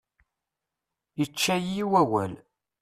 Ičča-yi 1.23 1.83
wawal. 1.91 2.33